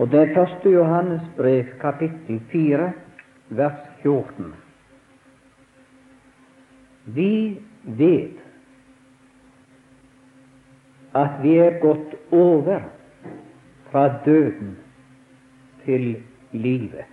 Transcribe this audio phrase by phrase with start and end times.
[0.00, 2.92] Og det er første Johannes brev, kapittel 4,
[3.48, 4.54] vers 14.
[7.04, 8.38] Vi vet
[11.14, 12.80] at vi er gått over
[13.90, 14.78] fra døden
[15.84, 16.22] til
[16.52, 17.04] livet.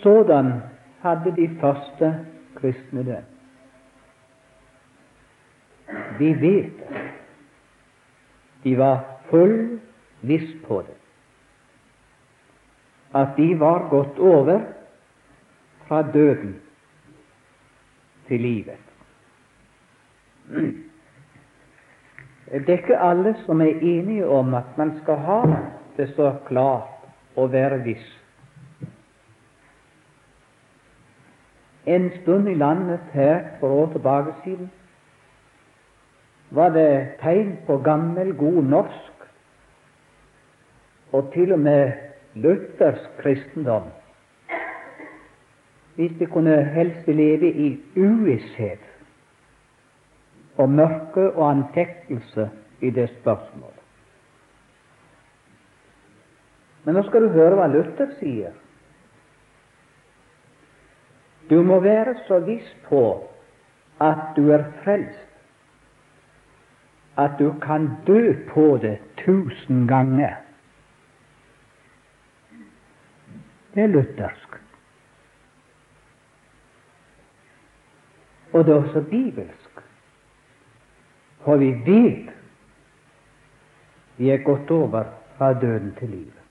[0.00, 0.52] Sådan
[1.02, 2.14] hadde de første
[2.54, 3.24] kristne det.
[6.18, 7.05] Vi vet det.
[8.66, 9.78] De var full
[10.26, 10.94] viss på det.
[13.14, 14.64] At de var gått over
[15.86, 16.56] fra døden
[18.26, 18.82] til livet.
[22.50, 25.40] Det er ikke alle som er enige om at man skal ha
[25.96, 28.08] det så klart og være viss.
[31.86, 34.70] En stund i landet her for år tilbake siden
[36.50, 39.28] var det tegn på gammel, god norsk
[41.12, 41.92] og til og med
[42.34, 43.88] luthersk kristendom
[45.96, 48.84] hvis de kunne helst leve i uvisshet
[50.56, 53.80] og mørke og antektelse i det spørsmålet.
[56.84, 58.52] Men nå skal du høre hva Luther sier.
[61.50, 63.02] Du må være så viss på
[64.02, 65.35] at du er frelst
[67.16, 70.34] at du kan dø på det tusen ganger.
[73.74, 74.56] Det er luthersk.
[78.52, 79.80] Og det er også bibelsk.
[81.44, 82.32] For vi vet
[84.16, 85.04] vi er gått over
[85.36, 86.42] fra døden til livet.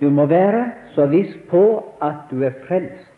[0.00, 1.64] Du må være så viss på
[2.02, 3.12] at du er frelst,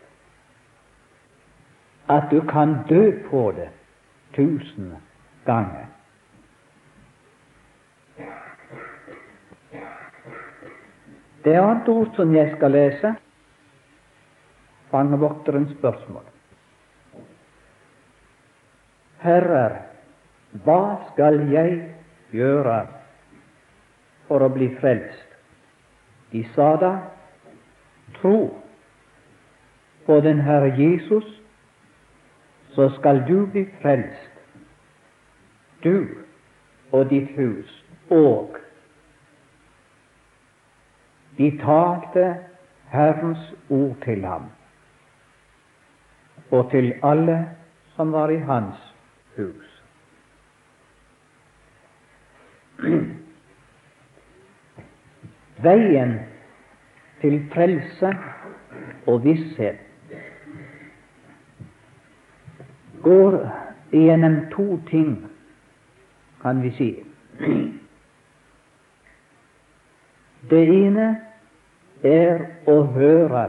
[2.11, 3.69] at du kan dø på det
[4.35, 4.95] tusen
[5.45, 5.87] ganger.
[11.43, 13.15] Det er annet ord som jeg skal lese,
[14.91, 16.23] fangevokterens spørsmål.
[19.23, 19.75] Herrer,
[20.63, 21.75] hva skal jeg
[22.31, 22.79] gjøre
[24.29, 25.37] for å bli frelst?
[26.31, 26.93] De sa da,
[28.19, 28.37] tro
[30.07, 31.27] på den Herre Jesus
[32.75, 34.29] så skal du bli frelst,
[35.83, 36.07] du
[36.91, 37.69] og ditt hus.
[38.09, 38.57] Og
[41.37, 42.25] de talte
[42.93, 44.49] Herrens ord til ham
[46.53, 47.37] og til alle
[47.95, 48.77] som var i hans
[49.37, 49.69] hus.
[55.63, 56.19] Veien
[57.21, 58.11] til frelse
[59.07, 59.92] og visshet
[63.03, 63.37] går
[63.91, 65.27] gjennom to ting,
[66.41, 66.89] kan vi si.
[70.49, 71.07] Det ene
[72.03, 73.45] er å høre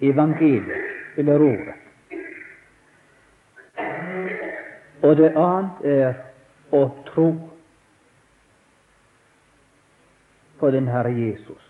[0.00, 0.86] evangeliet,
[1.16, 1.76] eller ordet.
[5.04, 6.20] Og det annet er
[6.74, 7.28] å tro
[10.58, 11.62] på den Herre Jesus,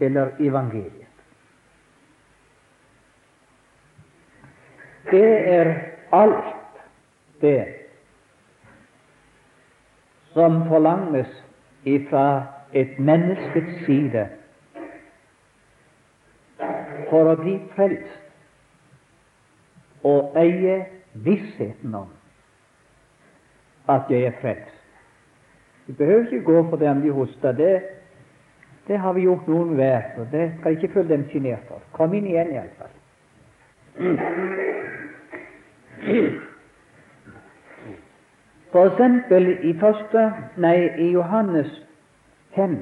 [0.00, 1.07] eller evangeliet.
[5.10, 5.74] Det er
[6.12, 6.54] alt
[7.40, 7.64] det
[10.32, 11.44] som forlanges
[11.84, 12.42] ifra
[12.72, 14.26] et menneskets side
[17.10, 18.24] for å bli frelst
[20.08, 20.84] og eie
[21.24, 22.10] vissheten om
[23.88, 24.74] at jeg er frelst.
[25.88, 27.52] Du behøver ikke gå for dem de hoster.
[27.52, 27.82] Det,
[28.88, 31.80] det har vi gjort noen hver, og det skal ikke føle dem sjenert for.
[31.96, 32.92] Kom inn igjen, iallfall.
[38.72, 41.70] For eksempel i første, nei, i Johannes
[42.54, 42.76] 5,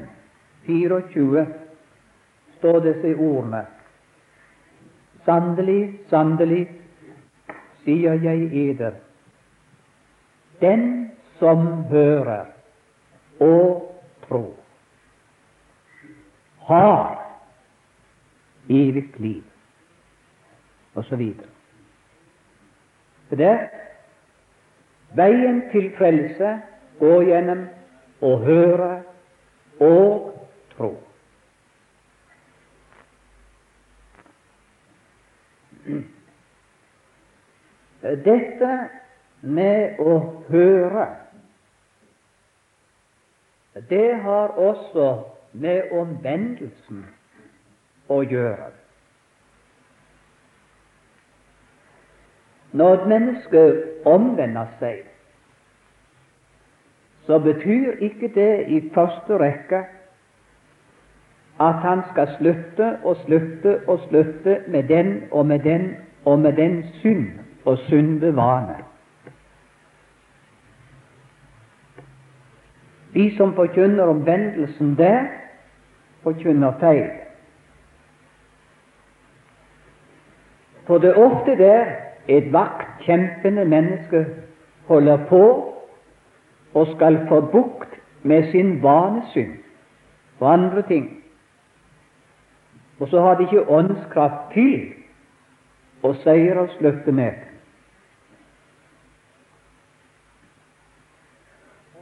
[0.66, 1.46] 24
[2.58, 3.64] står disse ordene
[5.26, 6.68] Sannelig, sannelig,
[7.82, 8.94] sier jeg eder,
[10.60, 11.10] den
[11.40, 12.46] som hører
[13.42, 13.82] og
[14.28, 14.54] tror,
[16.68, 17.18] har
[18.70, 19.42] evig liv,
[20.94, 21.26] osv.
[23.28, 23.56] For det
[25.16, 26.52] veien til frelse
[27.00, 27.66] går gjennom
[28.24, 28.92] å høre
[29.82, 30.32] og
[30.76, 30.92] tro.
[38.26, 38.72] Dette
[39.42, 40.16] med å
[40.48, 41.06] høre,
[43.90, 45.08] det har også
[45.52, 47.04] med omvendelsen
[48.08, 48.75] å gjøre.
[52.76, 53.60] Når et menneske
[54.04, 54.98] omvender seg,
[57.24, 59.80] så betyr ikke det i første rekke
[61.60, 66.52] at han skal slutte og slutte og slutte med den og med den og med
[66.52, 67.26] den synd
[67.64, 68.76] og syndevane.
[73.14, 75.24] De som forkynner omvendelsen der,
[76.22, 77.10] forkynner feil.
[80.86, 81.86] For det er ofte der
[82.28, 84.26] et vaktkjempende menneske
[84.86, 85.42] holder på
[86.74, 89.54] og skal få bukt med sin vanesynd
[90.40, 91.22] og andre ting.
[93.00, 94.92] Og så har de ikke åndskraft til
[96.02, 96.14] å
[96.78, 97.32] slutte med.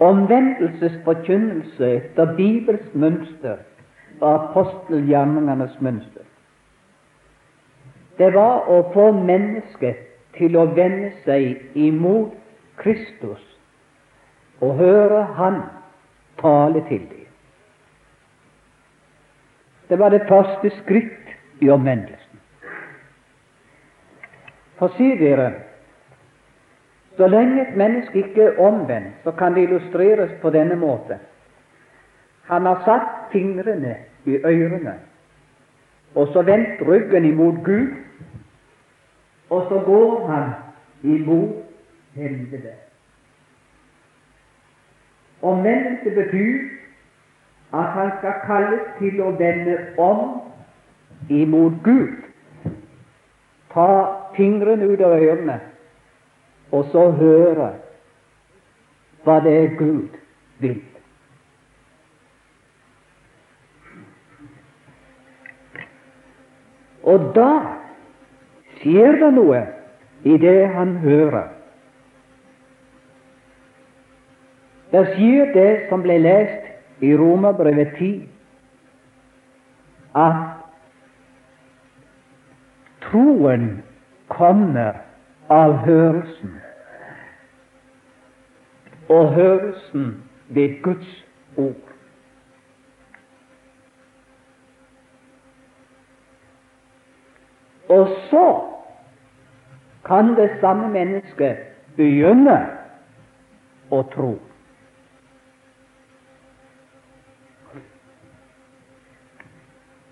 [0.00, 3.62] Omvendelsesforkynnelse etter Bibels mønster
[4.20, 6.26] og apostelgjerningenes mønster.
[8.18, 10.03] Det var å få mennesket
[10.38, 12.34] til å vende seg imot
[12.80, 13.42] Kristus
[14.60, 15.60] og høre Han
[16.40, 17.26] tale til dem.
[19.88, 22.40] Det var det første skritt i omvendelsen.
[24.78, 25.52] For si dere,
[27.16, 31.18] så lenge et menneske ikke er omvendt, så kan det illustreres på denne måte.
[32.50, 33.96] Han har satt fingrene
[34.26, 34.96] i ørene,
[36.14, 37.94] og så vendt ryggen imot Gud,
[39.54, 40.50] og så går han
[41.02, 41.54] imot
[42.14, 42.72] helvete.
[45.42, 46.58] Omvendelse betyr
[47.72, 50.24] at han skal kalles til å vende om
[51.28, 52.16] imot Gud.
[53.74, 53.88] Ta
[54.36, 55.60] fingrene ut av ørene
[56.74, 57.70] og så høre
[59.24, 60.18] hva det er Gud
[60.62, 60.82] vil.
[67.04, 67.50] Og da
[68.84, 69.60] skjer det noe
[70.28, 71.48] i det han hører.
[74.92, 78.10] Det skjer det som ble lest i Romerbrevet 10,
[80.14, 80.60] at
[83.08, 83.64] troen
[84.30, 85.00] kommer
[85.50, 86.54] av hørelsen
[89.08, 90.06] og hørelsen
[90.54, 91.10] ved Guds
[91.56, 91.90] ord.
[97.88, 98.73] Og så
[100.04, 101.56] kan det samme mennesket
[101.96, 102.56] begynne
[103.90, 104.34] å tro.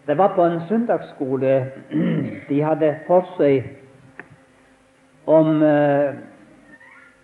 [0.07, 1.55] Det var på en søndagsskole
[2.49, 3.69] de hadde for seg
[5.31, 5.63] om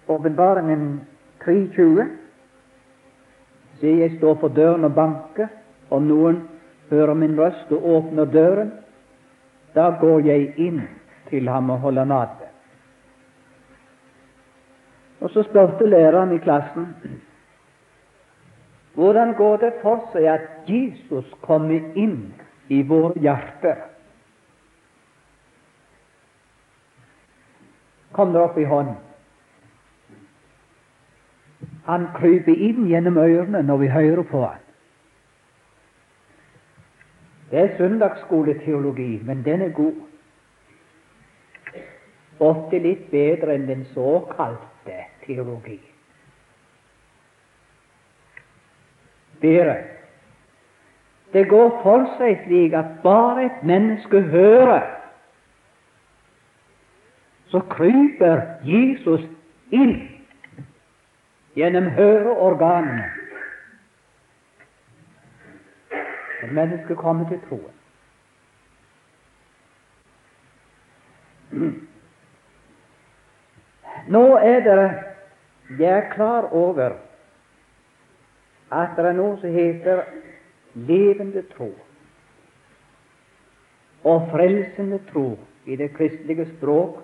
[0.09, 1.07] åpenbaringen uh,
[1.45, 2.11] 3.20.
[3.81, 5.49] Se, jeg står for døren og banker.
[5.91, 6.43] Om noen
[6.91, 8.73] hører min røst og åpner døren,
[9.75, 10.83] da går jeg inn
[11.31, 12.48] til ham og holder nadverd.
[15.21, 16.95] Og så spurte læreren i klassen
[18.99, 22.33] hvordan går det for seg at Jesus kommer inn
[22.67, 23.85] i våre hjerter?
[28.13, 28.97] Kom det opp i hånden.
[31.87, 34.65] Han kryper inn gjennom ørene når vi hører på han.
[37.53, 40.03] Det er søndagsskoleteologi, men den er god.
[42.41, 44.78] Ofte litt bedre enn den såkalte
[45.29, 45.81] teologi.
[49.43, 49.77] Dere,
[51.33, 54.87] Det går for seg slik at bare et menneske hører,
[57.53, 59.27] så kryper Jesus
[59.69, 60.09] inn
[61.53, 63.05] gjennom høreorganene.
[66.43, 67.77] Et menneske kommer til troen.
[74.09, 75.08] Nå er det
[75.69, 76.97] Jeg er klar over
[78.73, 80.03] at det er noe som heter
[80.75, 81.73] levende tro
[84.05, 87.03] og frelsende tro i det kristelige språk,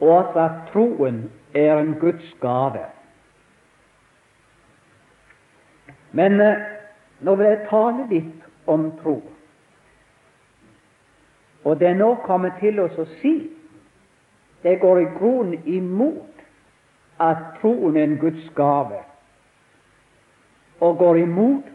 [0.00, 2.84] og at troen er en Guds gave.
[6.12, 6.58] Men eh,
[7.20, 9.22] nå vil jeg tale litt om tro.
[11.64, 13.36] Og det er nå kommet til oss å si
[14.62, 16.31] det går i grunnen imot
[17.22, 18.98] at troen er en Guds gave,
[20.80, 21.70] og går imot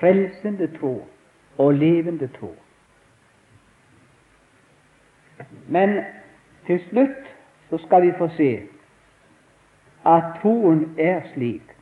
[0.00, 0.94] frelsende tro
[1.58, 2.54] og levende tro.
[5.68, 6.00] Men
[6.66, 7.28] til slutt
[7.70, 8.50] så skal vi få se
[10.06, 11.76] at troen er slik,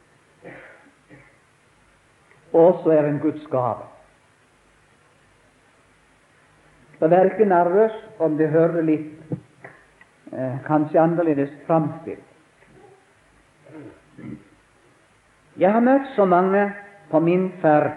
[2.52, 3.86] også er en Guds gave.
[6.98, 9.32] Så ikke nervøs om det hører litt
[10.32, 12.27] eh, kanskje annerledes framstilt.
[15.58, 16.72] Jeg har møtt så mange
[17.10, 17.90] på min ferd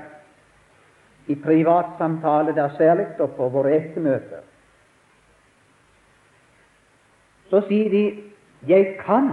[1.28, 4.42] i privatsamtale, der særlig og på våre ettermøter.
[7.50, 8.24] Så sier de
[8.68, 9.32] 'jeg kan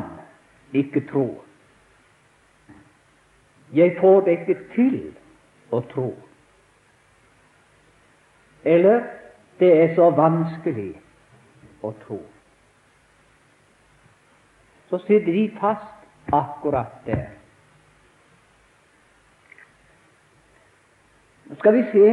[0.72, 1.44] ikke tro'.
[3.74, 5.14] Jeg får det ikke til
[5.70, 6.16] å tro.
[8.64, 9.02] Eller
[9.58, 10.94] det er så vanskelig
[11.82, 12.22] å tro.
[14.90, 15.97] Så sitter de fast
[16.32, 17.26] akkurat der.
[21.48, 22.06] Nå skal vi se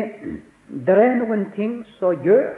[0.86, 2.54] det er noen ting som gjør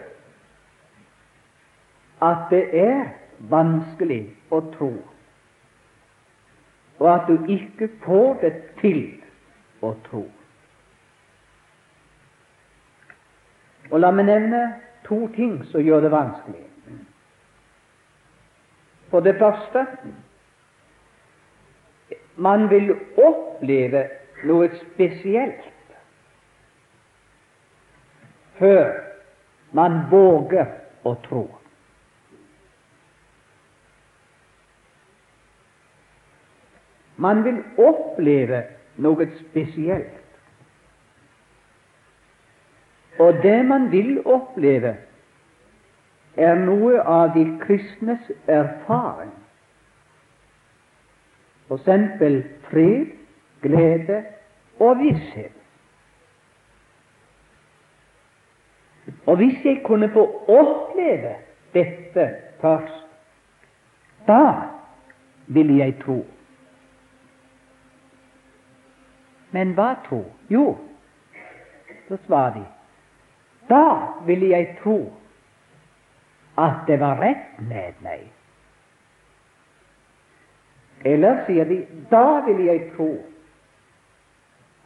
[2.23, 3.09] at det er
[3.51, 4.23] vanskelig
[4.53, 4.93] å tro
[6.99, 9.01] og at du ikke får det til
[9.81, 10.23] å tro.
[13.91, 14.61] Og La meg nevne
[15.05, 16.63] to ting som gjør det vanskelig.
[19.11, 19.85] For det første
[22.37, 24.03] man vil oppleve
[24.45, 25.65] noe spesielt
[28.57, 28.93] før
[29.77, 30.69] man våger
[31.05, 31.43] å tro.
[37.17, 38.61] Man vil oppleve
[39.01, 40.13] noe spesielt.
[43.17, 44.93] Og det man vil oppleve,
[46.37, 49.33] er noe av de kristnes erfaring.
[51.71, 53.05] Eksempel fred,
[53.61, 54.23] glede
[54.79, 55.51] og visshet.
[59.25, 61.35] Og hvis jeg kunne få oppleve
[61.73, 63.07] dette først,
[64.27, 64.53] da
[65.47, 66.25] ville jeg tro.
[69.51, 70.23] Men hva tro?
[70.49, 70.77] Jo,
[72.07, 72.65] så svarer de,
[73.69, 73.83] da
[74.25, 75.13] ville jeg tro
[76.57, 78.36] at det var rett med meg.
[81.07, 81.79] Eller sier de,
[82.11, 83.11] da vil jeg tro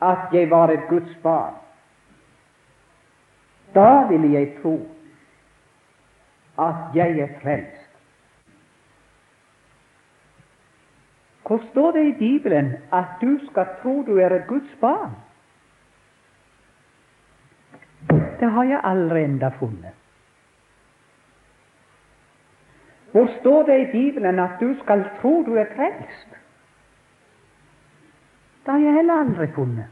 [0.02, 1.56] at jeg var et Guds barn.
[3.76, 4.76] Da vil jeg tro
[6.62, 7.88] at jeg er frelst.
[11.48, 15.16] Hvor står det i Bibelen at du skal tro du er et Guds barn?
[18.40, 20.01] Det har jeg aldri enda funnet.
[23.12, 26.30] Hvor står det i Bibelen at du skal tro du er frelst?
[28.66, 29.86] Det har jeg heller aldri funnet.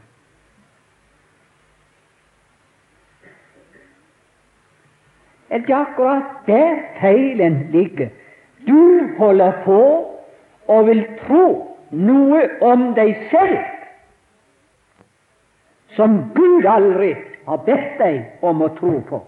[5.50, 8.08] Er det akkurat der feilen ligger?
[8.68, 9.82] Du holder på
[10.68, 13.58] og vil tro noe om deg selv
[15.96, 17.14] som Gud aldri
[17.48, 19.18] har bedt deg om å tro på.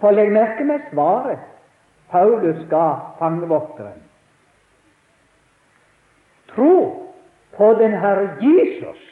[0.00, 1.38] For legg merke med svaret
[2.10, 2.86] Paulus ga
[3.18, 4.02] fangevokteren.
[6.48, 6.74] Tro
[7.56, 9.02] på den Herre Jesus.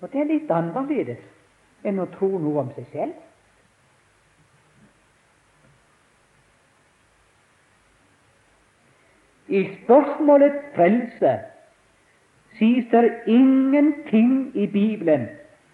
[0.00, 1.22] Og det er litt annerledes
[1.86, 3.16] enn å tro noe om seg selv.
[9.46, 11.32] I spørsmålet frelse
[12.58, 15.28] sies det ingenting i Bibelen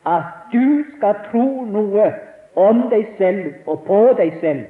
[0.06, 2.06] at du skal tro noe
[2.58, 4.66] om deg selv og på deg selv.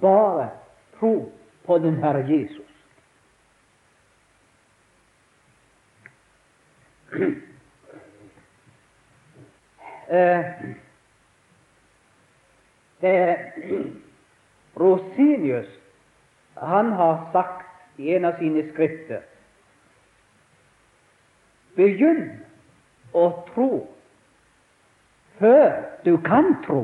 [0.00, 0.50] Bare
[0.98, 1.32] tro
[1.66, 2.62] på den Herre Jesus.
[10.06, 10.44] Eh,
[13.00, 13.36] det
[14.80, 15.66] Rosinius
[16.54, 19.24] han har sagt i en av sine skrifter
[21.74, 22.45] Begynn
[23.16, 23.70] å tro
[25.38, 25.72] før
[26.04, 26.82] du kan tro.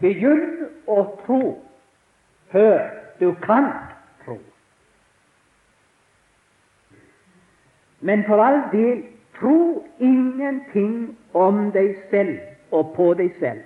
[0.00, 1.40] Begynn å tro
[2.52, 2.84] før
[3.20, 3.70] du kan
[4.24, 4.38] tro.
[8.00, 9.02] Men for all del,
[9.38, 12.38] tro ingenting om deg selv
[12.74, 13.64] og på deg selv.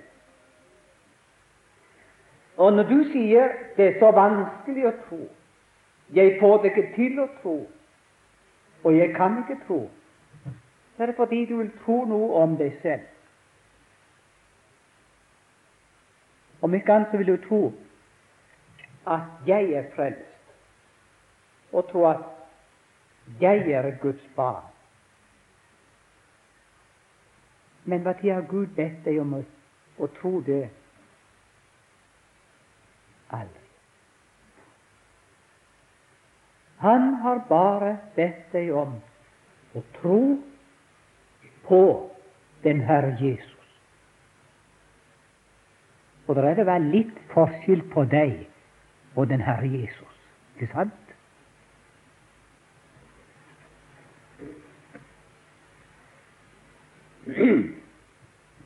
[2.57, 5.21] Og når du sier det er så vanskelig å tro,
[6.15, 7.55] jeg får det ikke til å tro,
[8.83, 9.79] og jeg kan ikke tro,
[10.95, 13.07] så er det fordi du vil tro noe om deg selv.
[16.63, 17.63] Om ikke annet så vil du tro
[19.09, 20.53] at jeg er frelst,
[21.73, 24.69] og tro at jeg er Guds barn.
[27.85, 29.41] Men tid har Gud bedt deg om å,
[29.99, 30.69] å tro det?
[33.33, 33.62] Aldri.
[36.83, 38.97] Han har bare bedt deg om
[39.71, 40.19] å tro
[41.63, 41.83] på
[42.65, 43.69] den Herre Jesus.
[46.27, 48.35] Og det er det vel litt forskjell på deg
[49.15, 50.19] og den Herre Jesus,
[50.55, 50.99] ikke sant?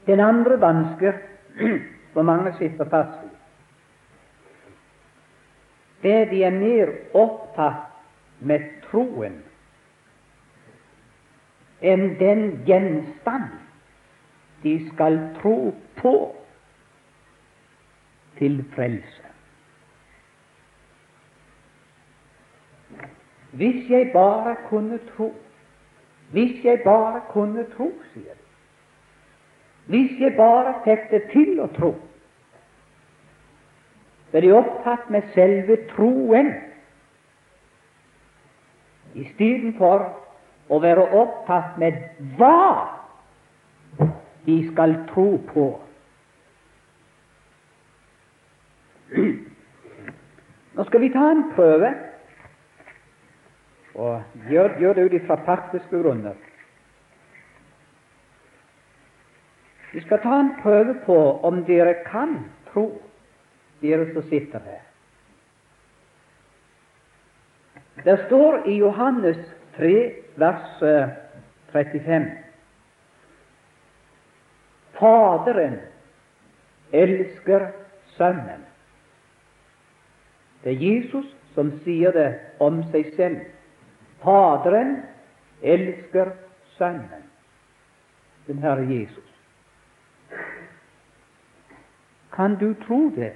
[0.08, 1.22] Den andre vansker
[2.16, 3.30] som mange sitter fast i,
[6.08, 7.87] er de er mer opptatt
[8.40, 9.42] med troen
[11.82, 13.52] enn den gjenstand
[14.64, 16.14] de skal tro på
[18.38, 19.24] til frelse.
[23.58, 25.34] Hvis jeg bare kunne tro,
[26.32, 28.46] hvis jeg bare kunne tro, sier de.
[29.86, 31.94] Hvis jeg bare fikk det til å tro.
[34.32, 36.52] Så de opptatt med selve troen
[39.24, 40.06] istedenfor
[40.68, 42.00] å være opptatt med
[42.38, 42.98] hva
[44.48, 45.68] de skal tro på.
[50.78, 51.94] Nå skal vi ta en prøve,
[53.98, 56.36] og gjør, gjør det ut fra praktiske grunner.
[59.94, 62.38] Vi skal ta en prøve på om dere kan
[62.70, 62.90] tro,
[63.82, 64.87] dere som sitter her.
[68.04, 69.38] Det står i Johannes
[69.78, 70.84] 3, vers
[71.72, 72.32] 35
[75.00, 75.80] Faderen
[76.92, 77.72] elsker
[78.18, 78.64] Sønnen.
[80.64, 82.30] Det er Jesus som sier det
[82.62, 83.44] om seg selv.
[84.24, 84.96] Faderen
[85.62, 86.34] elsker
[86.78, 87.28] Sønnen,
[88.48, 89.26] den Herre Jesus.
[92.34, 93.34] Kan du tro det?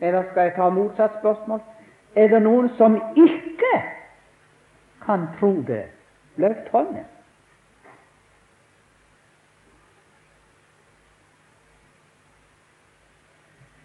[0.00, 1.60] Eller skal jeg ta motsatt spørsmål?
[2.16, 3.74] Er det noen som ikke
[5.04, 5.84] kan tro det?
[6.36, 7.04] Løft hånden.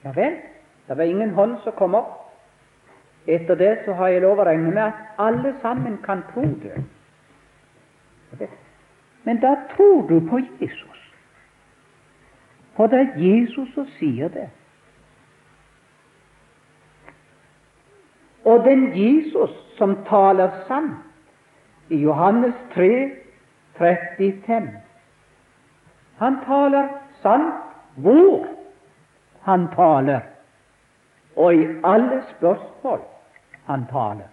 [0.03, 0.35] Ja vel,
[0.87, 2.19] det var ingen hånd som kom opp.
[3.27, 6.81] Etter det så har jeg lov å regne med at alle sammen kan tro det.
[9.23, 10.99] Men da tror du på Jesus.
[12.75, 14.49] For det er Jesus som sier det.
[18.45, 20.99] Og den Jesus som taler sant.
[21.89, 23.11] I Johannes 3,
[23.77, 24.69] 35
[26.17, 26.87] Han taler
[27.21, 27.53] sant.
[27.95, 28.47] Hvor?
[29.43, 30.19] Han taler,
[31.35, 33.01] og i alle spørsmål
[33.65, 34.29] han taler.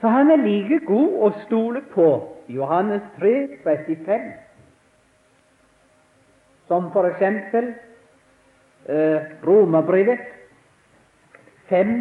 [0.00, 2.06] Så han er like god å stole på
[2.48, 3.32] Johannes 3,
[3.64, 4.30] 35,
[6.68, 7.72] som eksempel
[8.88, 10.33] eh, Romerbrevet
[11.68, 11.94] 5,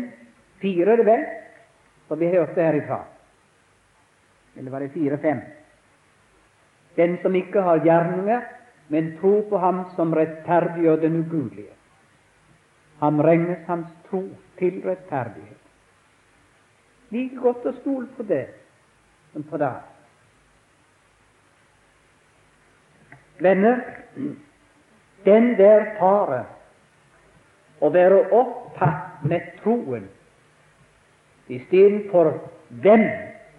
[0.62, 1.26] 4, er det vel,
[2.08, 3.04] som vi hørte herifra.
[4.58, 5.42] Eller var det 4, 5?
[6.96, 8.42] Den som ikke har gjerninger,
[8.94, 11.74] men tror på Ham som rettferdiggjør den ugudelige.
[13.00, 14.28] Han regnes hans tro
[14.60, 15.64] til rettferdighet
[17.14, 18.46] like godt å stole på det
[19.34, 19.74] som på det.
[23.44, 23.82] Venner,
[25.26, 26.44] den der fare
[27.84, 30.06] å være opptatt med troen
[31.52, 32.32] istedenfor
[32.84, 33.04] hvem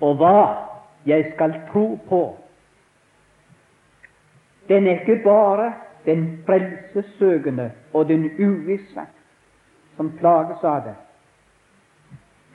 [0.00, 0.38] og hva
[1.04, 2.22] jeg skal tro på,
[4.68, 5.72] den er ikke bare
[6.06, 9.04] den frelsessøkende og den uvisse
[9.96, 10.96] som plages av det,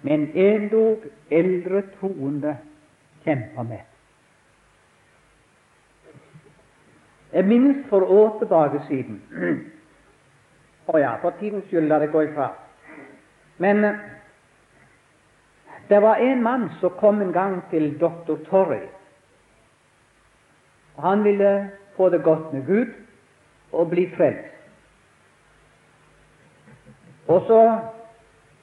[0.01, 2.58] men endog eldre troende
[3.23, 3.86] kjemper med.
[7.34, 9.21] Jeg minnes for år tilbake siden
[10.89, 12.49] Å ja, for tidens skyld lar det gå ifra.
[13.62, 13.99] Men eh,
[15.89, 18.88] det var en mann som kom en gang til doktor Torrey.
[20.97, 21.52] Og han ville
[21.97, 22.93] få det godt med Gud
[23.71, 24.56] og bli frelst.
[27.30, 27.62] Og så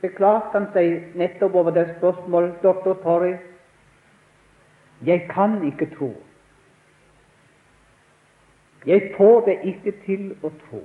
[0.03, 3.37] beklagte han seg nettopp over det spørsmålet, doktor Torrey.
[5.07, 6.11] Jeg kan ikke tro.
[8.87, 10.83] Jeg får det ikke til å tro.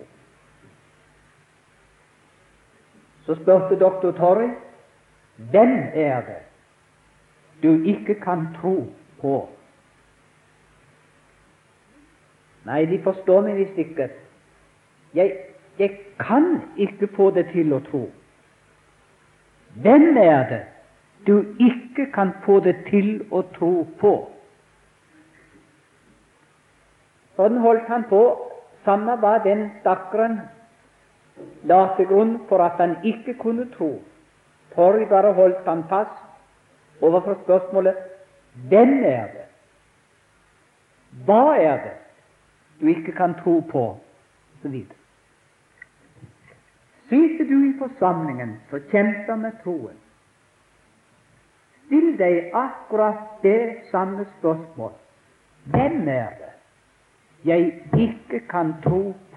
[3.26, 4.50] Så spurte doktor Torrey
[5.52, 6.42] hvem er det
[7.64, 8.76] du ikke kan tro
[9.22, 9.50] på?
[12.66, 14.10] Nei, de forstår meg visst ikke.
[15.18, 15.32] Jeg,
[15.80, 18.04] jeg kan ikke få det til å tro.
[19.82, 20.62] Hvem er det
[21.28, 24.14] du ikke kan få det til å tro på?
[27.38, 28.22] Sånn holdt han på.
[28.86, 30.42] Samme var den stakkaren
[31.64, 34.02] la til grunn for at han ikke kunne tro.
[34.76, 37.96] Torg bare holdt han fast overfor spørsmålet
[38.70, 39.48] hvem er det?
[41.26, 41.98] Hva er det
[42.82, 43.98] du ikke kan tro på?
[44.62, 44.98] Videre.
[47.10, 49.98] Sitter du i forsamlingen som kjemper med troen,
[51.86, 54.94] still deg akkurat det samme spørsmål
[55.74, 56.54] hvem er det
[57.44, 59.31] jeg ikke kan tro på?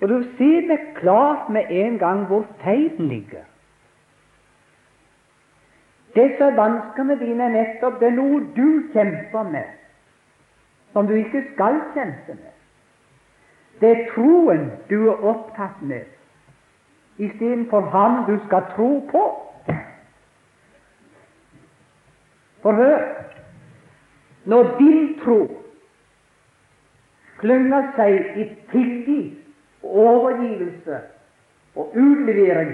[0.00, 3.44] Og du ser det klart med en gang hvor feilen ligger.
[6.16, 9.72] Disse vanskene dine er nettopp det er noe du kjemper med,
[10.92, 12.52] som du ikke skal kjempe med.
[13.80, 16.04] Det er troen du er opptatt med,
[17.18, 19.24] istedenfor ham du skal tro på.
[22.62, 23.04] For hør
[24.44, 25.40] når din tro
[27.40, 29.45] klynger seg i tillit
[29.86, 31.00] overgivelse
[31.76, 32.72] og utlevering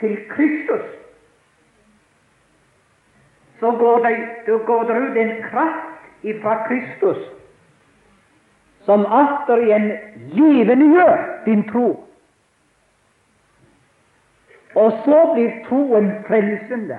[0.00, 0.86] til Kristus,
[3.60, 4.16] så går det,
[4.66, 5.88] går det ut en kraft
[6.22, 7.18] ifra Kristus
[8.86, 9.88] som atter igjen
[10.34, 11.88] levendegjør din tro.
[14.74, 16.98] Og så blir troen frelsende.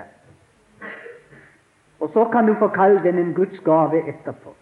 [2.00, 4.54] Og så kan du få kalle den en Guds gave etterpå.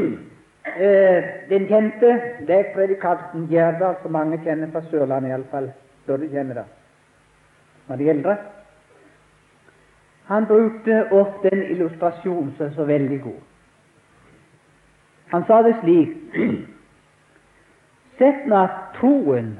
[0.00, 2.12] Eh, den kjente
[2.46, 5.70] det er predikanten Gjerdal, som mange kjenner fra Sørlandet iallfall,
[6.06, 6.64] burde kjenne det,
[7.88, 8.36] når de eldre.
[10.30, 13.40] Han brukte ofte en illustrasjon som er så veldig god.
[15.30, 16.16] Han sa det slik
[18.20, 19.54] Sett nå at troen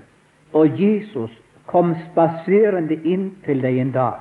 [0.52, 1.32] og Jesus
[1.70, 4.18] kom spaserende inn til deg en dag.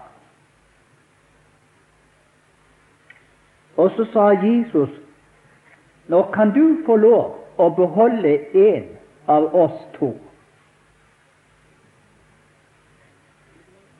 [3.76, 4.94] Og så sa Jesus
[6.10, 8.86] nå kan du få lov å beholde en
[9.30, 10.14] av oss to.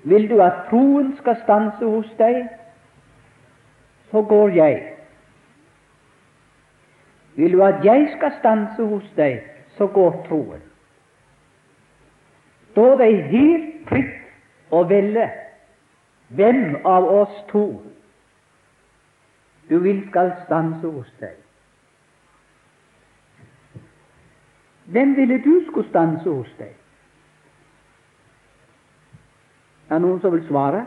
[0.10, 2.48] Vil du at troen skal stanse hos deg,
[4.12, 4.80] så går jeg.
[7.36, 9.44] Vil du at jeg skal stanse hos deg,
[9.78, 10.64] så går troen.
[12.72, 15.28] Står deg helt fritt å velge
[16.40, 17.68] hvem av oss to
[19.70, 21.38] du vil skal stanse hos deg.
[24.92, 26.74] Hvem ville du skulle stanse hos deg?
[29.90, 30.86] Er det noen som vil svare?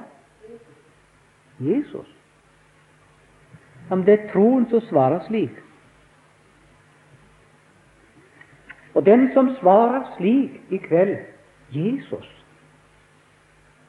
[1.62, 2.09] Jesus.
[3.91, 5.55] Om det er troen som svarer slik.
[8.95, 11.17] Og den som svarer slik i kveld
[11.73, 12.29] Jesus.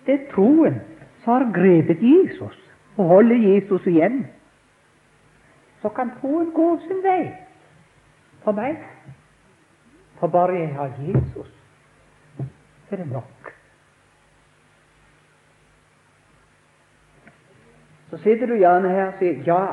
[0.05, 0.79] Det er troen
[1.23, 2.57] som har grepet Jesus
[2.97, 4.25] og holder Jesus igjen.
[5.81, 7.31] Så kan troen gå sin vei
[8.43, 8.92] for meg.
[10.23, 11.47] For bare jeg har Jesus,
[12.89, 13.53] er det nok.
[18.09, 19.65] Så sitter du gjerne her og sier ja,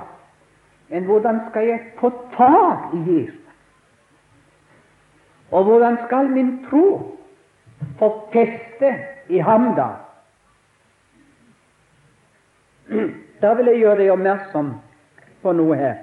[0.88, 3.54] men hvordan skal jeg få tak i Jesus?
[5.50, 7.16] Og hvordan skal min tro
[8.02, 8.92] få feste
[9.28, 9.88] i ham da?
[13.42, 14.74] Da vil jeg gjøre deg oppmerksom
[15.46, 15.98] på noe her.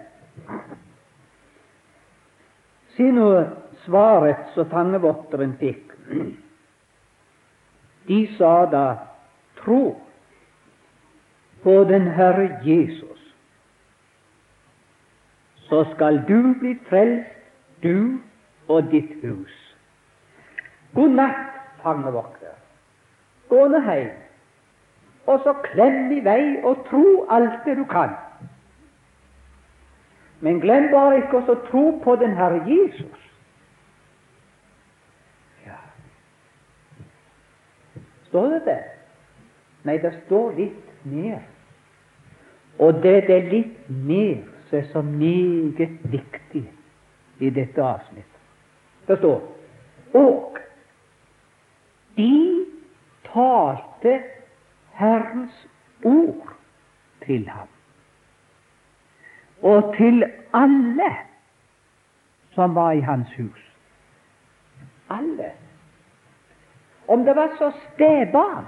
[2.95, 5.95] Si noe svaret som fangevokteren fikk.
[8.07, 8.85] De sa da
[9.63, 9.97] tro
[11.63, 13.23] på den Herre Jesus,
[15.67, 17.33] så skal du bli frelst,
[17.83, 18.19] du
[18.67, 19.53] og ditt hus.
[20.95, 21.43] God natt,
[21.83, 22.55] fangevokter.
[23.51, 24.15] Gå nå hjem,
[25.27, 28.15] og så klem i vei og tro alt det du kan.
[30.39, 33.26] Men glem bare ikke å tro på den Herre Jesus.
[38.37, 38.81] Står det det?
[39.83, 41.39] Nei, det står litt mer.
[42.77, 46.61] Og det er litt mer som er så meget viktig
[47.41, 48.43] i dette avsnittet.
[49.07, 49.41] Det står
[50.21, 50.59] Og
[52.17, 52.65] de
[53.25, 54.13] talte
[55.01, 55.65] Herrens
[56.05, 56.53] ord
[57.25, 57.67] til ham,
[59.61, 61.13] og til alle
[62.53, 63.71] som var i hans hus.
[65.09, 65.55] Alle.
[67.07, 68.65] Om det var så stebarn,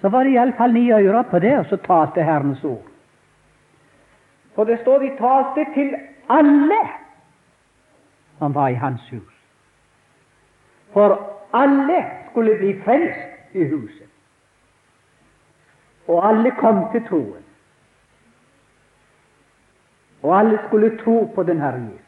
[0.00, 2.88] så var det iallfall ni øyre på det, og så talte Herrens ord.
[4.54, 5.94] For det står de talte til
[6.28, 6.80] alle
[8.38, 9.34] som var i hans hus.
[10.92, 11.14] For
[11.52, 14.08] alle skulle bli frelst i huset.
[16.08, 17.44] Og alle kom til troen.
[20.22, 22.01] Og alle skulle tro på den Herre Jesus.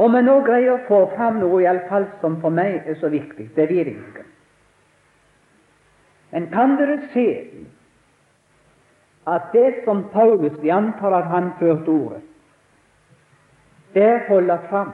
[0.00, 2.96] Om jeg nå greier å få fram noe i alle fall som for meg er
[3.00, 4.24] så viktig, det vet jeg ikke.
[6.30, 7.26] Men kan dere se
[9.28, 12.22] at det som Paulus Vi antar at han førte ordet.
[13.94, 14.92] Det holder fram.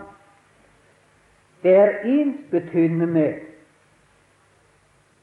[1.62, 3.34] Det er ensbetydende med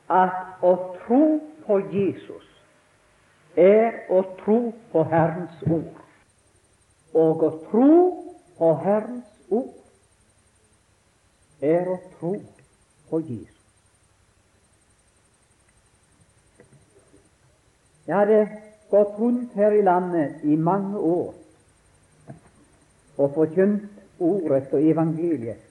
[0.10, 1.24] at å tro
[1.66, 2.48] på Jesus
[3.58, 4.58] er å tro
[4.92, 6.00] på Herrens ord.
[7.14, 7.92] Og å tro
[8.58, 9.74] på Herrens ord
[11.64, 12.34] er å tro
[13.10, 13.60] på Jesus.
[18.08, 18.40] Jeg hadde
[18.92, 21.32] gått rundt her i landet i mange år
[23.18, 23.86] og forkynt
[24.20, 25.70] ordet og evangeliet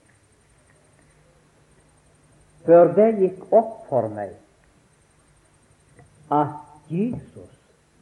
[2.67, 4.37] før det gikk opp for meg
[6.33, 7.51] at Jesus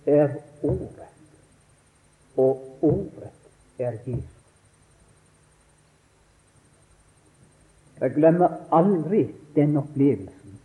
[0.07, 1.09] er Ordet,
[2.37, 3.33] og Ordet
[3.79, 4.40] er Jesus.
[8.01, 10.61] Jeg glemmer aldri den opplevelsen.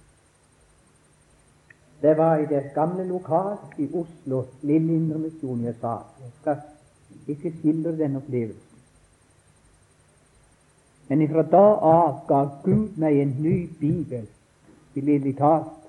[2.02, 5.98] Det var i det gamle lokal i Oslo, Lille Indremisjon, jeg sa.
[6.21, 6.62] Jeg skal
[7.28, 8.62] ikke skildre den opplevelsen.
[11.08, 14.24] Men fra da av ga Gud meg en ny bibel,
[14.93, 15.84] billedlig talt,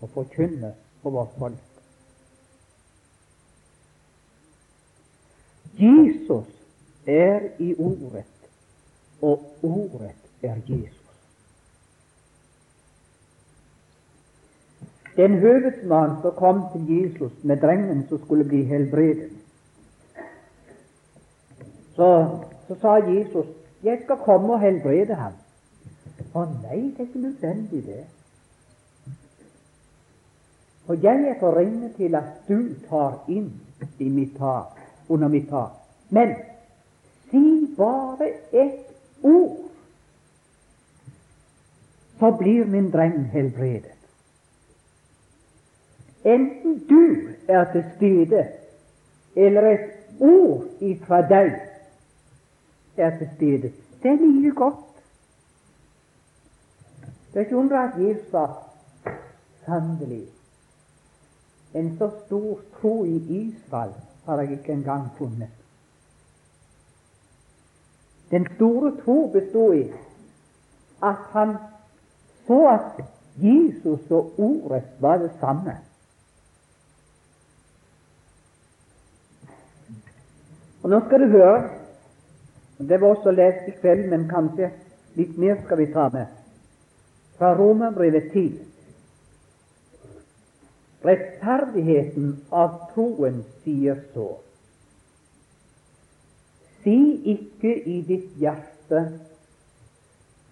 [0.00, 0.72] å forkynne
[1.02, 1.66] for vårt folk.
[5.80, 6.48] Jesus
[7.06, 8.26] er i Ordet,
[9.22, 11.00] og Ordet er Jesus.
[15.16, 19.30] Den høvedsmann som kom til Jesus med drengen som skulle bli helbredet,
[21.96, 23.46] så, så sa Jesus
[23.82, 25.38] 'Jeg skal komme og helbrede ham'.
[26.34, 28.04] Å nei, det er ikke nødvendig, det.
[30.86, 33.52] For jeg er for ringe til at du tar inn
[33.98, 35.70] i mitt tak, under mitt tak.
[36.10, 36.34] Men
[37.30, 38.90] si bare ett
[39.22, 39.69] ord,
[42.20, 43.96] så blir min dreng helbredet.
[46.24, 48.48] Enten du er til stede,
[49.36, 51.54] eller et ord ifra deg
[52.96, 53.72] er til stede.
[54.02, 54.84] Det er like godt.
[57.32, 58.46] Det er ikke undre at Jesus sa
[59.64, 60.26] sannelig
[61.74, 63.92] en så stor tro i Israel
[64.24, 65.48] har jeg ikke engang funnet.
[68.30, 69.92] Den store tro bestod i
[71.02, 71.56] at han
[72.50, 73.04] så at
[73.38, 75.76] Jesus og Ordet var det samme.
[80.82, 81.68] Og Nå skal du høre
[82.78, 84.70] Det var også lest i kveld, men kanskje
[85.14, 86.26] litt mer skal vi ta med.
[87.36, 88.46] Fra Romerbrevet 10.
[91.04, 94.30] Rettferdigheten av troen sier så
[96.80, 96.98] Si
[97.36, 99.04] ikke i ditt hjerte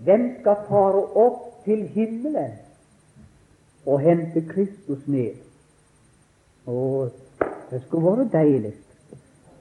[0.05, 2.57] hvem skal fare opp til himmelen
[3.87, 5.37] og hente Kristus ned.
[6.67, 7.11] Og
[7.71, 8.73] det skulle vært deilig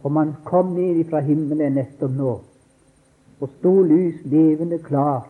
[0.07, 2.35] om han kom ned fra himmelen nettopp nå
[3.37, 5.29] og sto lys levende klart,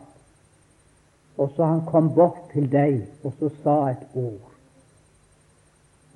[1.38, 4.54] og så han kom bort til deg og så sa et ord.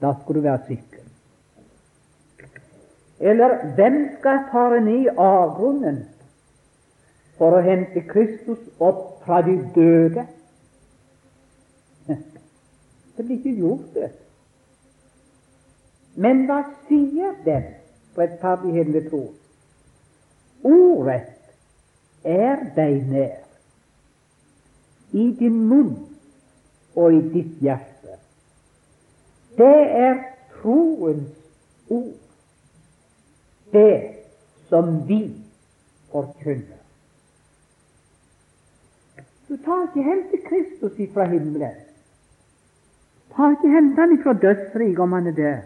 [0.01, 1.01] Da skulle du være sikker.
[3.19, 5.99] Eller hvem skal fare ned avgrunnen
[7.37, 10.25] for å hente Kristus opp fra de døde?
[13.17, 14.11] Det blir ikke gjort, det.
[16.15, 17.67] Men hva sier den
[18.17, 19.21] rettferdigheten ved tro?
[20.67, 21.21] Ordet
[22.23, 23.37] er deg nær,
[25.11, 25.95] i din munn
[26.95, 28.17] og i ditt hjerte.
[29.57, 30.19] Det er
[30.59, 31.31] troens
[31.89, 32.13] ord
[33.71, 34.15] det
[34.69, 35.23] som vi
[36.11, 36.79] forkynner.
[39.47, 41.90] Du tar ikke hen til Kristus ifra himmelen.
[43.35, 45.61] Ta ikke hent han ifra dødsriket om han er død.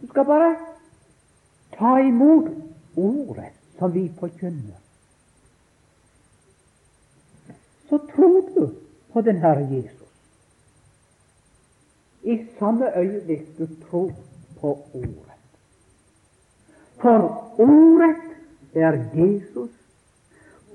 [0.00, 0.56] Du skal bare
[1.78, 2.50] ta imot
[2.96, 4.80] ordet som vi forkynner.
[7.88, 8.70] Så tror du
[9.12, 9.94] på den Herre Jesus.
[12.22, 14.12] I samme øyeblikk du tror
[14.60, 15.38] på ordet.
[17.00, 18.16] For Ordet
[18.74, 19.70] er Jesus,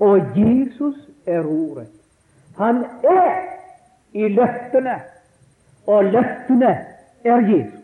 [0.00, 0.94] og Jesus
[1.26, 1.88] er Ordet.
[2.56, 3.40] Han er
[4.12, 5.00] i løftene,
[5.86, 6.72] og løftene
[7.24, 7.80] er Jesus.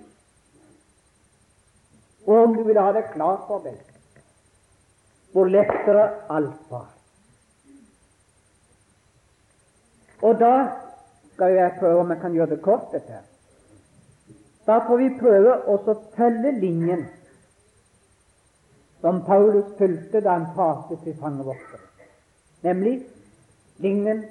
[2.26, 3.78] Og du vil ha det klart for deg
[5.30, 6.88] hvor lettere alt var.
[10.26, 10.54] Og da
[11.34, 13.26] skal jeg prøve om jeg kan gjøre det kort, dette her.
[14.66, 15.78] Da får vi prøve å
[16.16, 17.06] følge linjen
[19.00, 21.86] som Paulus fulgte da han talte til fangevoktere,
[22.66, 22.98] nemlig
[23.80, 24.26] linjen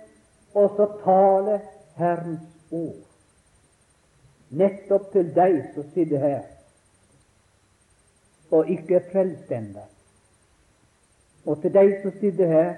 [0.53, 1.57] så tale
[1.97, 3.01] Herrens ord,
[4.49, 6.41] nettopp til deg som sitter her
[8.51, 9.83] og ikke er frelst ennå,
[11.45, 12.71] og til deg som sitter her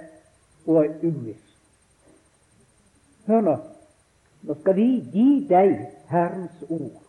[0.66, 1.46] og er uviss.
[3.28, 3.54] Hør nå,
[4.44, 5.78] nå skal vi gi deg
[6.12, 7.00] Herrens ord.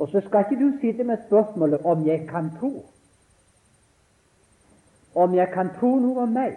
[0.00, 2.72] Og så skal ikke du sitte med spørsmålet om jeg kan tro.
[5.14, 6.56] Om jeg kan tro noe om meg.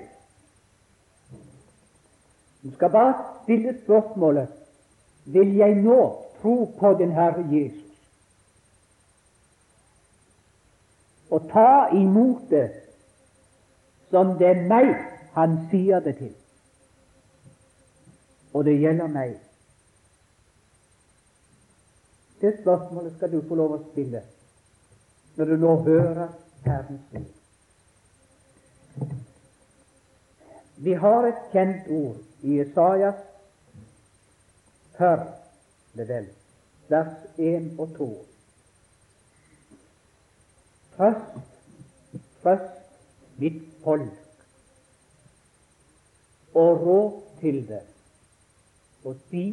[2.64, 4.63] Du skal bare stille spørsmålet
[5.26, 6.00] vil jeg nå
[6.42, 7.84] tro på den Herre Jesus
[11.34, 12.68] og ta imot det
[14.12, 14.92] som det er meg
[15.34, 16.34] han sier det til.
[18.54, 19.32] Og det gjelder meg.
[22.42, 24.22] Det spørsmålet skal du få lov å stille
[25.40, 26.36] når du nå hører
[26.68, 27.32] Herrens ord.
[30.86, 33.24] Vi har et kjent ord i Isaias
[34.98, 35.26] før
[35.98, 36.28] det vel,
[36.90, 38.10] vers 1 og 2.
[40.98, 41.40] Trøst,
[42.42, 44.46] trøst mitt folk,
[46.54, 47.82] og råd til det,
[49.04, 49.48] og si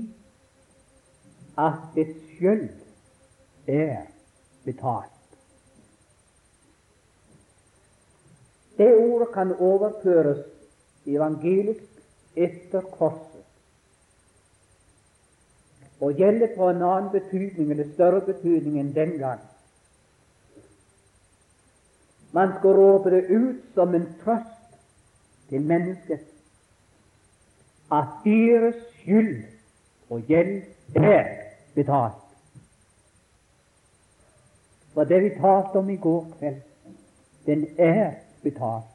[1.58, 2.68] at det sjøl
[3.66, 4.04] er
[4.64, 5.16] betalt.
[8.76, 10.44] Det ordet kan overføres
[11.06, 11.82] evangelisk
[12.36, 13.29] etter korset
[16.00, 19.40] og gjelder for en annen betydning eller større betydning enn den gang.
[22.32, 24.78] Man skal råpe det ut som en trøst
[25.48, 26.26] til mennesket
[27.92, 29.44] at deres skyld
[30.10, 30.62] og gjeld
[30.94, 31.26] er
[31.74, 32.26] betalt.
[34.94, 36.62] For det vi talte om i går kveld,
[37.46, 38.86] den er betalt.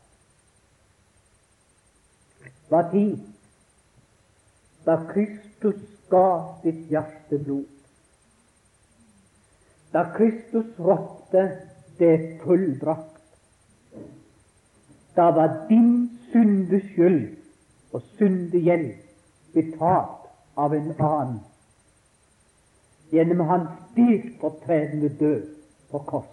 [2.69, 3.17] Hva tid?
[4.85, 6.27] Da Kristus ga
[6.61, 7.65] sitt hjerteblod.
[9.91, 11.43] Da Kristus ropte
[11.97, 13.21] 'det fullbrakt',
[15.15, 17.37] da var din syndeskyld
[17.91, 18.93] og syndegjeld
[19.53, 20.25] betalt
[20.57, 21.39] av en annen
[23.11, 25.43] gjennom hans stedfortredende død
[25.91, 26.31] på korset.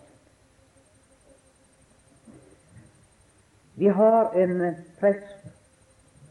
[3.74, 5.46] Vi har en prest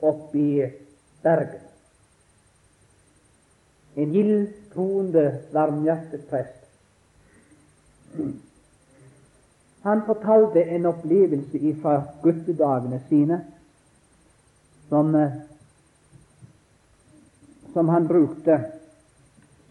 [0.02, 0.72] oppe i
[1.24, 1.71] Bergen.
[3.96, 6.58] En gild troende, varmhjertet prest.
[9.82, 13.42] Han fortalte en opplevelse fra guttedagene sine
[14.90, 15.32] som, eh,
[17.74, 18.60] som han brukte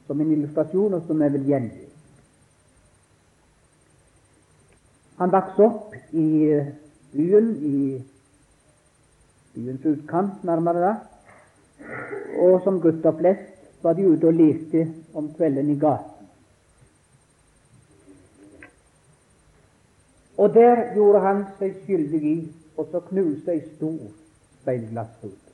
[0.07, 1.85] som en illustrasjon, og som jeg vil gjengi.
[5.21, 6.73] Han vokste opp i eh,
[7.13, 7.77] byen, i
[9.55, 10.95] byens utkant, nærmere da.
[12.41, 13.50] Og som gutter flest
[13.83, 16.27] var de ute og lekte om kvelden i gaten.
[20.41, 22.37] Og der gjorde han seg skyldig i
[22.81, 23.99] og så knuste ei stor
[24.63, 25.51] speilglassrute.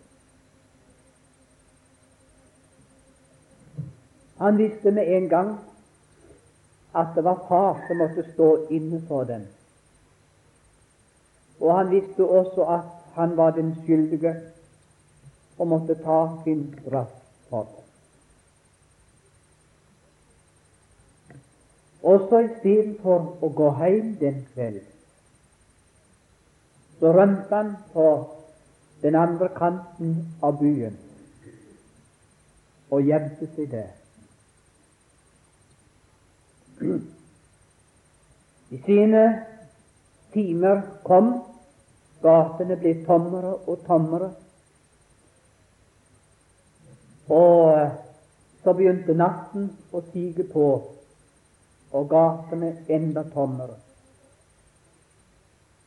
[4.39, 5.57] Han visste med en gang
[6.95, 9.47] at det var far som måtte stå innenfor den.
[11.61, 14.35] Og han visste også at han var den skyldige
[15.59, 17.12] og måtte ta sin straff
[17.51, 17.86] for det.
[22.07, 24.85] Også istedenfor å gå hjem den kvelden,
[27.01, 28.07] så rømte han på
[29.03, 30.95] den andre kanten av byen
[32.95, 33.90] og gjemte seg der.
[38.71, 39.23] I sine
[40.33, 41.33] timer kom,
[42.23, 44.31] gatene ble tommere og tommere,
[47.28, 47.91] og
[48.62, 50.68] så begynte natten å tige på,
[51.93, 53.76] og gatene enda tommere.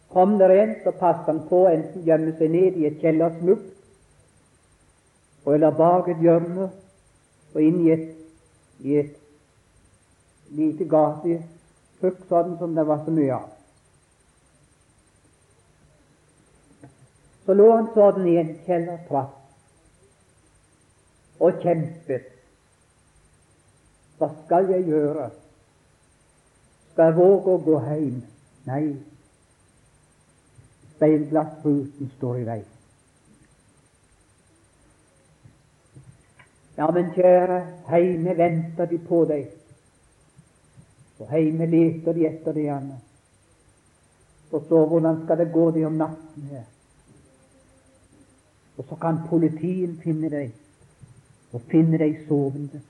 [0.09, 3.61] Kom der en, så passet han på enten gjemme seg ned i et kjellersmugg,
[5.49, 6.69] eller bak et hjørne,
[7.53, 8.09] og inn i et,
[8.85, 9.15] i et
[10.57, 13.49] lite gatehugg, sånn som det var så mye av.
[17.45, 19.35] Så lå han sånn i en kjellertrapp
[21.39, 22.25] og kjempet.
[24.19, 25.29] Hva skal jeg gjøre?
[26.99, 28.15] Skal våg å gå heim.
[28.67, 28.89] Nei.
[30.97, 32.57] Speilglassruten står i vei.
[36.75, 39.47] Ja, men kjære, heime venter de på deg.
[41.23, 42.99] Og heime leter de etter deg, Anne.
[44.51, 46.69] Og så hvordan skal det gå deg om natten her?
[48.75, 50.51] Og så kan politien finne deg,
[51.55, 52.83] og finne deg sovende.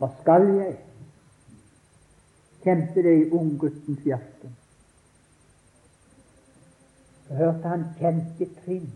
[0.00, 0.78] Hva skal jeg?
[2.64, 4.50] Kjente det i ungguttens hjerte.
[7.26, 8.90] Så hørte han kjenketrinn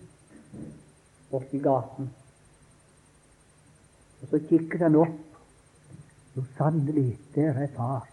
[1.30, 2.10] borti gaten.
[4.22, 5.20] Og så kikket han opp.
[6.34, 8.08] Jo, sannelig, der er far.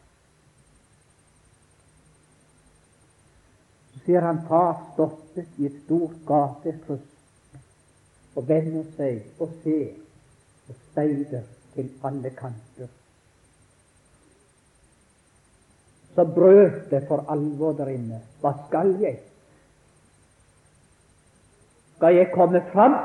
[3.93, 7.07] Så ser han far stoppet i et stort gatekryss
[8.35, 9.97] og vender seg og ser
[10.69, 13.00] og speider til alle kanter.
[16.15, 18.19] Så brøt det for alvor der inne.
[18.41, 19.19] Hva skal jeg?
[21.95, 22.95] Skal jeg komme fram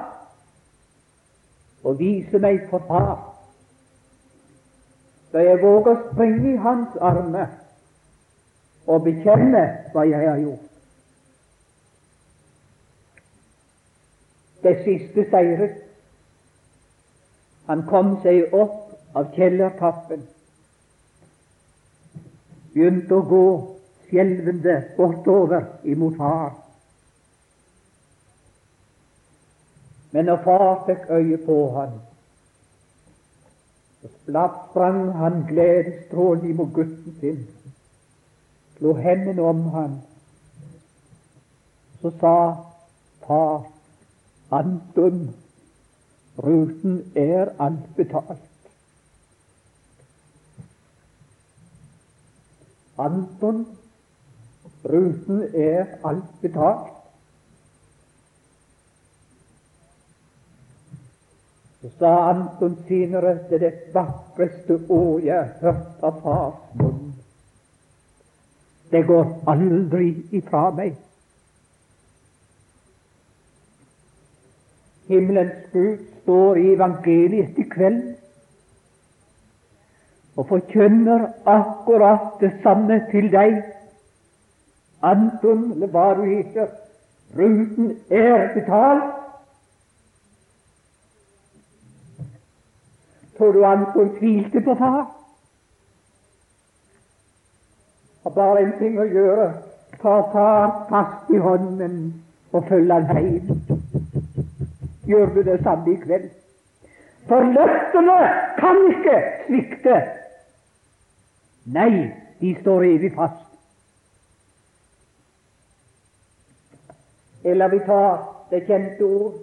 [1.85, 3.19] og vise meg for far?
[5.29, 7.51] Skal jeg våge å springe i hans armer
[8.87, 10.63] og bekjenne hva jeg har gjort?
[14.65, 15.83] Det siste seiret.
[17.67, 20.25] Han kom seg opp av kjellertappen,
[22.77, 23.45] begynte å gå
[24.07, 26.51] skjelvende bortover imot far.
[30.13, 31.95] Men når far fikk øye på han,
[34.03, 34.11] så
[34.69, 37.41] sprang han gledesstrålende mot gutten sin,
[38.77, 39.97] slo hendene om han,
[42.03, 42.37] så sa
[43.25, 43.65] far,
[44.53, 45.31] Anton,
[46.39, 48.45] ruten er alt betalt.
[52.99, 53.67] Anton,
[54.85, 56.93] ruten er alt betalt.
[61.81, 67.13] Så sa Anton senere det er det vakreste ord jeg har hørt av fars munn.
[68.91, 70.97] Det går aldri ifra meg.
[75.07, 78.03] Himmelens Gud står i evangeliet i kveld
[80.37, 83.63] og forkynner akkurat det samme til deg.
[85.03, 86.67] Anton, eller hva du heter,
[87.37, 89.13] ruten er betalt.
[93.37, 95.07] Tror du Anton tvilte på far?
[98.23, 99.51] Har bare en ting å gjøre
[100.03, 102.01] ta far fast i hånden
[102.53, 103.61] og følge han hjem.
[105.07, 106.31] Gjør du det samme i kveld?
[107.29, 108.19] For løftene
[108.59, 109.17] kan ikke
[109.47, 109.97] svikte.
[111.67, 113.43] Nei, de står evig fast.
[117.43, 119.41] Eller vi tar det kjente ord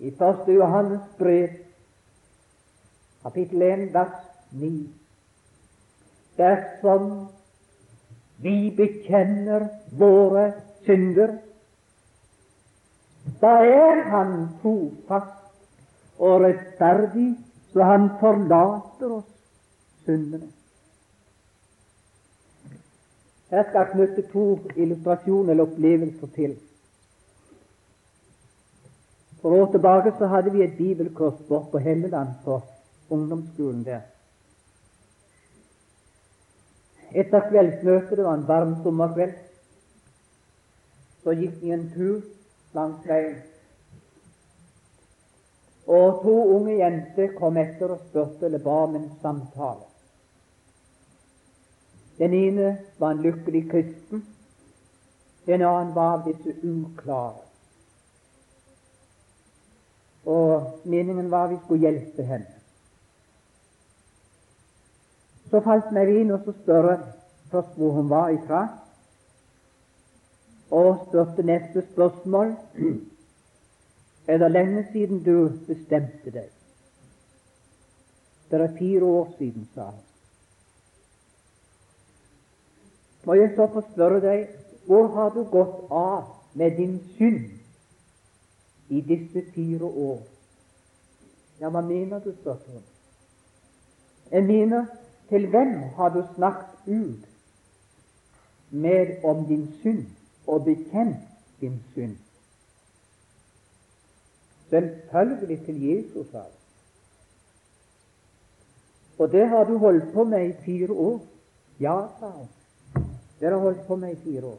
[0.00, 1.48] i første Johannes brev
[3.22, 4.16] kapittel 1, vers
[4.50, 4.70] 9.
[6.38, 7.08] Dersom
[8.40, 9.66] vi bekjenner
[10.00, 10.52] våre
[10.86, 11.34] synder,
[13.42, 17.34] da er Han trofast og rettferdig,
[17.72, 19.34] så Han forlater oss
[20.06, 20.57] syndene.
[23.50, 26.56] Jeg skal jeg knytte to illustrasjoner eller opplevelser til.
[29.40, 32.64] For år tilbake så hadde vi et bibelkurs bort på Helleland for
[33.10, 34.00] ungdomsskolen der.
[37.14, 39.32] Etter kveldsmøtet, det var en varm sommerkveld,
[41.22, 42.20] så gikk vi en tur
[42.76, 43.38] langs veien.
[45.88, 49.87] Og to unge jenter kom etter og spurte eller ba om en samtale.
[52.18, 54.24] Den ene var en lykkelig kristen,
[55.46, 57.44] den annen var av disse uklare.
[60.26, 62.54] Og meningen var vi skulle hjelpe henne.
[65.50, 66.98] Så falt meg inn og så spørre
[67.52, 68.66] først hvor hun var ifra,
[70.70, 72.52] og spurte neste spørsmål
[74.28, 76.50] Er det lenge siden du bestemte deg?
[78.50, 80.07] Det er fire år siden, sa hun.
[83.28, 84.46] Må jeg så få spørre deg,
[84.88, 87.50] hvor har du gått av med din synd
[88.88, 90.22] i disse fire år?
[91.60, 92.88] Ja, hva mener du, spørsmålet?
[94.32, 94.88] Jeg mener
[95.28, 97.28] til hvem har du snakket ut
[98.70, 100.06] med om din synd
[100.46, 101.28] og bekjent
[101.60, 102.16] din synd?
[104.72, 106.60] Selvfølgelig til Jesus, sa jeg.
[109.18, 111.26] Og det har du holdt på med i fire år.
[111.80, 112.54] Ja, sa hun.
[113.40, 114.58] Det har holdt på med i fire år.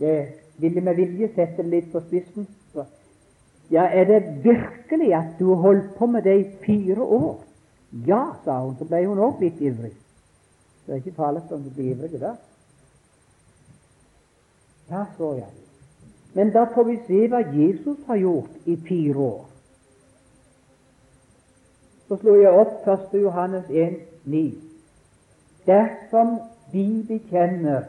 [0.00, 2.46] Jeg ville med vilje sette det litt på spissen.
[3.70, 7.40] Ja, er det virkelig at du har holdt på med det i fire år?
[8.06, 8.76] Ja, sa hun.
[8.78, 9.92] Så ble hun også litt ivrig.
[10.86, 12.34] Det er ikke farlig om du blir ivrig da.
[14.90, 15.50] Ja, så jeg.
[16.32, 19.44] Men da får vi se hva Jesus har gjort i fire år.
[22.08, 23.18] Så slo jeg opp 1.
[23.20, 24.44] Johannes 1, 9.
[25.66, 26.38] Dersom
[26.70, 27.86] vi bekjenner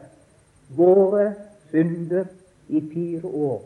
[0.76, 1.34] våre
[1.70, 2.26] synder
[2.68, 3.60] i fire år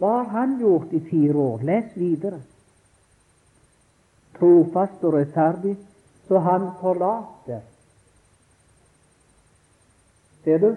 [0.00, 1.64] Hva har han gjort i fire år?
[1.68, 2.38] Les videre.
[4.38, 5.74] Trofast og rettferdig,
[6.28, 7.60] så han forlater.
[10.44, 10.70] Ser du?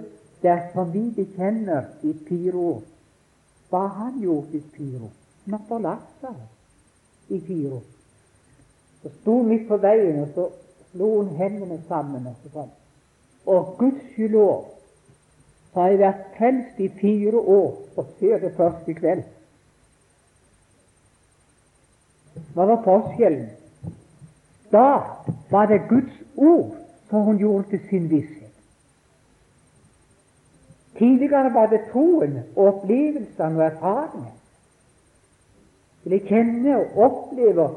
[0.43, 2.81] Dersom vi bekjenner i fire år
[3.69, 5.15] Hva har han gjort i fire år?
[5.45, 7.85] Han har forlatt seg i fire år.
[9.03, 10.49] Så sto midt på veien, og så
[10.91, 12.27] slo hun hendene sammen.
[12.27, 12.67] Og så sa
[13.45, 14.65] Og gudskjelov,
[15.73, 19.23] så har jeg vært frelst i fire år og ser det først i kveld.
[22.53, 23.49] Hva var forskjellen?
[24.73, 24.85] Da
[25.51, 26.75] var det Guds ord
[27.09, 28.53] som hun gjorde til sin visshet.
[30.97, 34.31] Tidligere var det troen og opplevelsene og erfaringene.
[36.03, 37.67] Ville kjenne og oppleve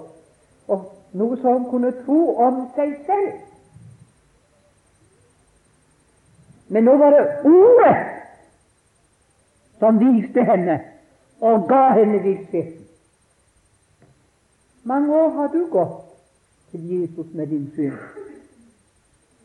[0.68, 0.86] og
[1.16, 3.45] noe som hun kunne tro om seg selv.
[6.68, 7.96] Men nå var det Ordet
[9.78, 10.80] som viste henne
[11.40, 12.82] og ga henne vissheten.
[14.86, 16.02] Mange år har du gått
[16.70, 17.98] til Jesus med din synd,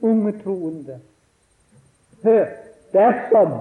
[0.02, 1.00] unge troende.
[2.24, 2.46] Hør,
[2.94, 3.56] dersom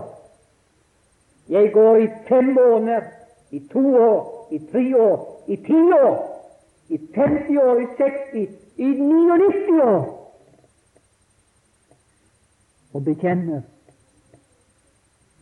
[1.49, 3.09] jeg går i fem måneder,
[3.51, 6.17] i to år, i tre år, i ti år,
[6.89, 10.20] i 50 år, i 60, i 99 år
[12.93, 13.63] og bekjenner,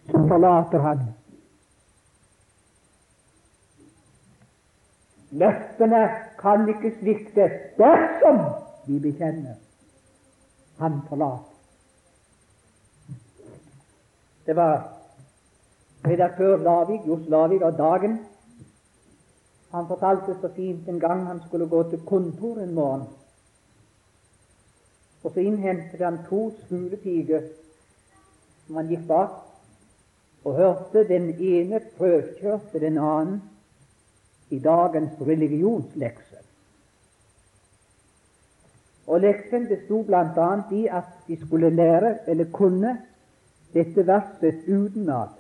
[0.07, 1.01] så forlater han.
[5.31, 6.03] Løftene
[6.41, 8.41] kan ikke svikte dersom
[8.87, 9.57] vi bekjenner.
[10.79, 11.55] Han forlater.
[14.47, 14.89] Det var
[16.07, 18.19] redaktør Lavik, Johs Lavik av Dagen.
[19.71, 23.03] Han fortalte så fint en gang han skulle gå til kontor en morgen.
[25.23, 27.49] Og så innhentet han to skolepiker
[28.67, 29.39] som han gikk bak,
[30.45, 33.41] og hørte den ene prøvkjørte den annen
[34.51, 36.45] i dagens religionslekse.
[39.09, 40.49] Og leksen besto bl.a.
[40.73, 42.99] i at de skulle lære, eller kunne,
[43.75, 45.35] dette verset utenat.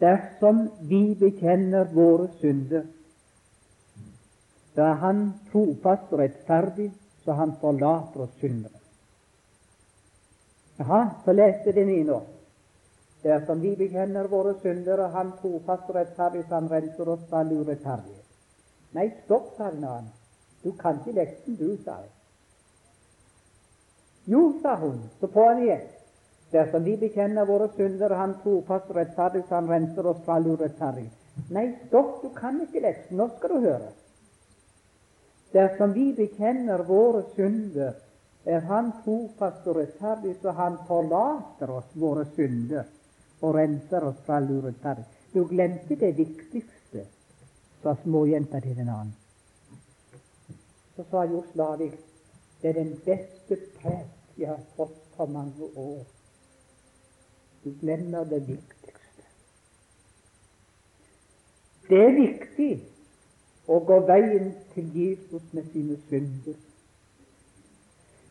[0.00, 2.84] Dersom vi bekjenner våre synder,
[4.76, 5.20] da er Han
[5.52, 6.90] trofast og rettferdig,
[7.26, 8.80] så Han forlater oss syndere.
[10.78, 12.20] Jaha, så leste den ene nå.
[13.24, 17.50] Dersom vi bekjenner våre synder, er Han trofast og rettferdig, Han renser oss fra all
[17.52, 18.22] urettferdighet.
[18.94, 20.06] Nei, stopp, sa han.
[20.62, 22.12] Du kan ikke leksen, du, sa jeg.
[24.30, 25.84] Jo, sa hun, så på han igjen.
[26.52, 30.46] Dersom vi bekjenner våre synder, er Han trofast og rettferdig, Han renser oss fra all
[30.54, 31.22] urettferdighet.
[31.50, 33.16] Nei, stopp, du kan ikke leksen.
[33.18, 33.90] Nå skal du høre.
[35.56, 37.94] Dersom vi bekjenner våre synder,
[38.44, 42.84] er Han trofast og rettferdig, så Han forlater oss våre synder
[43.40, 45.00] og renser oss fra all.
[45.32, 47.06] Du glemte det viktigste,
[47.82, 49.14] sa småjenta til den annen.
[50.96, 51.96] Så sa Jo Slavik,
[52.60, 56.04] det er den beste prest jeg har fått på mange år.
[57.64, 59.24] Du glemmer det viktigste.
[61.88, 62.70] Det er viktig
[63.66, 66.56] å gå veien til Jesus med sine synder.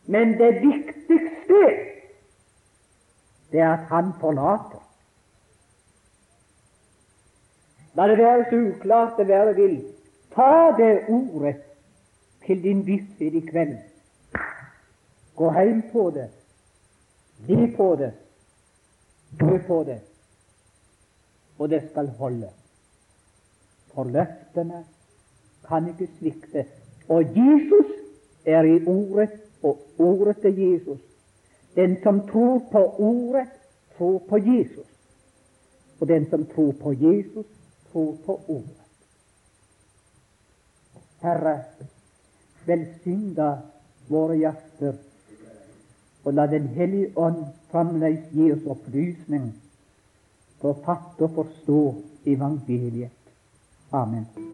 [0.06, 1.62] Men det viktigste
[3.52, 4.82] det er at han forlater.
[7.96, 9.76] La det være så uklart det være vil.
[10.34, 11.56] Ta det ordet
[12.46, 13.76] til din visshet i kveld.
[15.36, 16.30] Gå hjem på det.
[17.46, 18.12] Be på det.
[19.40, 20.00] Dø på det,
[21.58, 22.50] og det skal holde.
[23.92, 24.84] For løftene
[25.68, 26.64] kan ikke svikte.
[27.08, 27.92] Og Jesus
[28.46, 29.30] er i ordet,
[29.62, 31.00] og ordet er Jesus.
[31.76, 33.48] Den som tror på ordet,
[33.98, 34.86] tror på Jesus.
[36.00, 37.46] Og den som tror på Jesus,
[37.92, 38.82] tror på ordet.
[41.22, 41.60] Herre,
[42.66, 43.36] velsign
[44.08, 44.94] våre hjerter
[46.26, 49.52] og la Den hellige ånd fremdeles gi oss opplysning
[50.60, 51.80] for og forstå
[52.26, 53.10] evangeliet.
[53.92, 54.52] Amen.